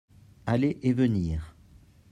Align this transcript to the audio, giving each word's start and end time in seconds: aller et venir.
aller 0.47 0.79
et 0.81 0.93
venir. 0.93 1.55